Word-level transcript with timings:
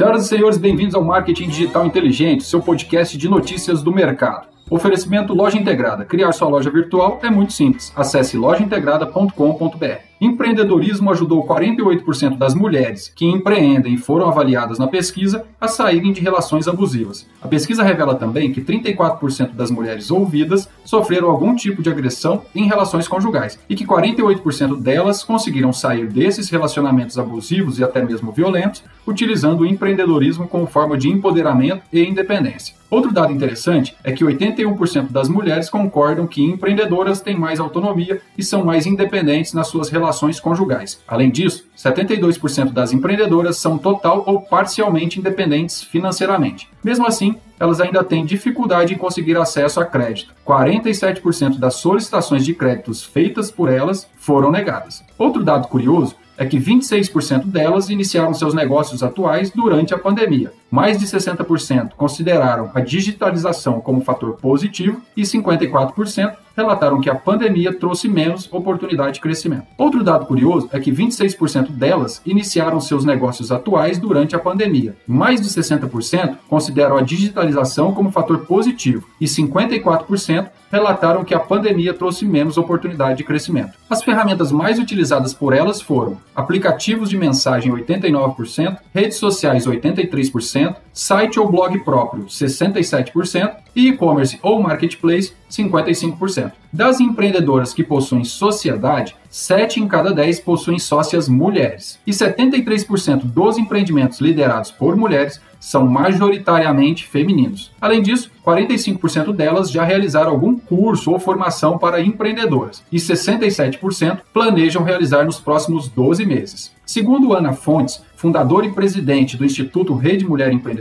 Senhoras 0.00 0.24
e 0.24 0.28
senhores, 0.28 0.56
bem-vindos 0.56 0.94
ao 0.94 1.04
Marketing 1.04 1.48
Digital 1.48 1.84
Inteligente, 1.84 2.44
seu 2.44 2.62
podcast 2.62 3.18
de 3.18 3.28
notícias 3.28 3.82
do 3.82 3.92
mercado. 3.92 4.48
Oferecimento 4.70 5.34
Loja 5.34 5.58
Integrada. 5.58 6.06
Criar 6.06 6.32
sua 6.32 6.48
loja 6.48 6.70
virtual 6.70 7.18
é 7.22 7.28
muito 7.28 7.52
simples. 7.52 7.92
Acesse 7.94 8.38
lojaintegrada.com.br. 8.38 10.10
Empreendedorismo 10.20 11.10
ajudou 11.10 11.46
48% 11.46 12.36
das 12.36 12.54
mulheres 12.54 13.08
que 13.08 13.24
empreendem 13.24 13.94
e 13.94 13.98
foram 13.98 14.28
avaliadas 14.28 14.78
na 14.78 14.86
pesquisa 14.86 15.46
a 15.58 15.66
saírem 15.66 16.12
de 16.12 16.20
relações 16.20 16.68
abusivas. 16.68 17.26
A 17.42 17.48
pesquisa 17.48 17.82
revela 17.82 18.14
também 18.14 18.52
que 18.52 18.60
34% 18.60 19.54
das 19.54 19.70
mulheres 19.70 20.10
ouvidas 20.10 20.68
sofreram 20.84 21.30
algum 21.30 21.54
tipo 21.54 21.82
de 21.82 21.88
agressão 21.88 22.42
em 22.54 22.66
relações 22.66 23.08
conjugais 23.08 23.58
e 23.68 23.74
que 23.74 23.86
48% 23.86 24.80
delas 24.80 25.24
conseguiram 25.24 25.72
sair 25.72 26.06
desses 26.06 26.50
relacionamentos 26.50 27.18
abusivos 27.18 27.78
e 27.78 27.84
até 27.84 28.04
mesmo 28.04 28.30
violentos 28.30 28.84
utilizando 29.06 29.60
o 29.60 29.66
empreendedorismo 29.66 30.48
como 30.48 30.66
forma 30.66 30.96
de 30.96 31.08
empoderamento 31.08 31.82
e 31.92 32.02
independência. 32.04 32.80
Outro 32.90 33.12
dado 33.12 33.32
interessante 33.32 33.96
é 34.02 34.10
que 34.10 34.24
81% 34.24 35.12
das 35.12 35.28
mulheres 35.28 35.70
concordam 35.70 36.26
que 36.26 36.42
empreendedoras 36.42 37.20
têm 37.20 37.38
mais 37.38 37.60
autonomia 37.60 38.20
e 38.36 38.42
são 38.42 38.64
mais 38.64 38.84
independentes 38.84 39.52
nas 39.52 39.68
suas 39.68 39.88
relações 39.88 40.40
conjugais. 40.40 41.00
Além 41.06 41.30
disso, 41.30 41.66
72% 41.78 42.72
das 42.72 42.92
empreendedoras 42.92 43.58
são 43.58 43.78
total 43.78 44.24
ou 44.26 44.42
parcialmente 44.42 45.20
independentes 45.20 45.84
financeiramente. 45.84 46.68
Mesmo 46.82 47.06
assim, 47.06 47.36
elas 47.60 47.80
ainda 47.80 48.02
têm 48.02 48.24
dificuldade 48.24 48.94
em 48.94 48.98
conseguir 48.98 49.36
acesso 49.36 49.80
a 49.80 49.84
crédito. 49.84 50.34
47% 50.44 51.58
das 51.58 51.74
solicitações 51.74 52.44
de 52.44 52.54
créditos 52.54 53.04
feitas 53.04 53.52
por 53.52 53.70
elas 53.70 54.08
foram 54.16 54.50
negadas. 54.50 55.04
Outro 55.16 55.44
dado 55.44 55.68
curioso 55.68 56.16
é 56.40 56.46
que 56.46 56.58
26% 56.58 57.44
delas 57.44 57.90
iniciaram 57.90 58.32
seus 58.32 58.54
negócios 58.54 59.02
atuais 59.02 59.50
durante 59.50 59.92
a 59.92 59.98
pandemia. 59.98 60.50
Mais 60.70 60.98
de 60.98 61.06
60% 61.06 61.94
consideraram 61.96 62.70
a 62.74 62.80
digitalização 62.80 63.80
como 63.80 64.04
fator 64.04 64.34
positivo 64.34 65.02
e 65.16 65.22
54% 65.22 66.34
relataram 66.56 67.00
que 67.00 67.10
a 67.10 67.14
pandemia 67.14 67.72
trouxe 67.72 68.08
menos 68.08 68.48
oportunidade 68.52 69.14
de 69.14 69.20
crescimento. 69.20 69.66
Outro 69.78 70.04
dado 70.04 70.26
curioso 70.26 70.68
é 70.72 70.78
que 70.78 70.92
26% 70.92 71.70
delas 71.70 72.20
iniciaram 72.26 72.80
seus 72.80 73.04
negócios 73.04 73.50
atuais 73.50 73.98
durante 73.98 74.36
a 74.36 74.38
pandemia. 74.38 74.96
Mais 75.06 75.40
de 75.40 75.48
60% 75.48 76.36
consideram 76.48 76.96
a 76.96 77.02
digitalização 77.02 77.92
como 77.92 78.12
fator 78.12 78.40
positivo 78.40 79.06
e 79.20 79.24
54% 79.24 80.50
relataram 80.70 81.24
que 81.24 81.34
a 81.34 81.40
pandemia 81.40 81.92
trouxe 81.92 82.24
menos 82.24 82.56
oportunidade 82.56 83.18
de 83.18 83.24
crescimento. 83.24 83.72
As 83.88 84.04
ferramentas 84.04 84.52
mais 84.52 84.78
utilizadas 84.78 85.34
por 85.34 85.52
elas 85.52 85.80
foram 85.80 86.18
aplicativos 86.34 87.10
de 87.10 87.18
mensagem 87.18 87.72
89%, 87.72 88.76
redes 88.94 89.18
sociais 89.18 89.66
83%, 89.66 90.59
100%, 90.66 90.76
site 90.92 91.38
ou 91.38 91.50
blog 91.50 91.78
próprio 91.80 92.24
67% 92.24 93.56
e 93.74 93.88
e-commerce 93.88 94.38
ou 94.42 94.62
marketplace 94.62 95.32
55%. 95.50 96.52
Das 96.72 97.00
empreendedoras 97.00 97.72
que 97.72 97.82
possuem 97.82 98.24
sociedade, 98.24 99.16
7 99.28 99.80
em 99.80 99.88
cada 99.88 100.12
10 100.12 100.40
possuem 100.40 100.78
sócias 100.78 101.28
mulheres. 101.28 101.98
E 102.06 102.10
73% 102.10 103.24
dos 103.24 103.58
empreendimentos 103.58 104.20
liderados 104.20 104.70
por 104.70 104.96
mulheres 104.96 105.40
são 105.60 105.86
majoritariamente 105.86 107.06
femininos. 107.06 107.70
Além 107.80 108.00
disso, 108.00 108.30
45% 108.44 109.32
delas 109.32 109.70
já 109.70 109.84
realizaram 109.84 110.30
algum 110.30 110.56
curso 110.56 111.10
ou 111.10 111.18
formação 111.18 111.76
para 111.76 112.00
empreendedoras 112.00 112.82
e 112.90 112.96
67% 112.96 114.20
planejam 114.32 114.82
realizar 114.82 115.24
nos 115.24 115.38
próximos 115.38 115.88
12 115.88 116.24
meses. 116.24 116.72
Segundo 116.86 117.34
Ana 117.34 117.52
Fontes, 117.52 118.02
fundadora 118.16 118.66
e 118.66 118.72
presidente 118.72 119.36
do 119.36 119.44
Instituto 119.44 119.94
Rede 119.94 120.24
Mulher 120.24 120.52
Empreendedora, 120.52 120.79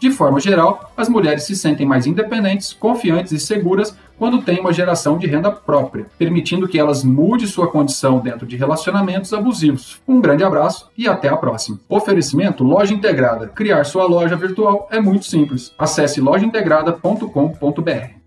de 0.00 0.12
forma 0.12 0.38
geral, 0.38 0.92
as 0.96 1.08
mulheres 1.08 1.42
se 1.42 1.56
sentem 1.56 1.84
mais 1.84 2.06
independentes, 2.06 2.72
confiantes 2.72 3.32
e 3.32 3.40
seguras 3.40 3.96
quando 4.16 4.42
têm 4.42 4.60
uma 4.60 4.72
geração 4.72 5.18
de 5.18 5.26
renda 5.26 5.50
própria, 5.50 6.06
permitindo 6.16 6.68
que 6.68 6.78
elas 6.78 7.02
mudem 7.04 7.46
sua 7.46 7.68
condição 7.68 8.18
dentro 8.18 8.46
de 8.46 8.56
relacionamentos 8.56 9.32
abusivos. 9.32 10.00
Um 10.06 10.20
grande 10.20 10.44
abraço 10.44 10.88
e 10.96 11.08
até 11.08 11.28
a 11.28 11.36
próxima. 11.36 11.80
Oferecimento 11.88 12.64
Loja 12.64 12.94
Integrada. 12.94 13.48
Criar 13.48 13.84
sua 13.84 14.06
loja 14.06 14.36
virtual 14.36 14.88
é 14.90 15.00
muito 15.00 15.24
simples. 15.24 15.72
Acesse 15.78 16.20
lojaintegrada.com.br. 16.20 18.17